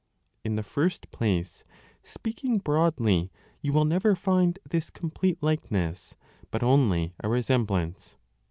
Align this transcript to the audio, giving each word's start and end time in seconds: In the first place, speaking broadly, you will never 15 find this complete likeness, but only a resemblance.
In 0.43 0.55
the 0.55 0.63
first 0.63 1.11
place, 1.11 1.63
speaking 2.01 2.57
broadly, 2.57 3.31
you 3.61 3.71
will 3.71 3.85
never 3.85 4.15
15 4.15 4.15
find 4.23 4.59
this 4.67 4.89
complete 4.89 5.37
likeness, 5.43 6.15
but 6.49 6.63
only 6.63 7.13
a 7.19 7.29
resemblance. 7.29 8.15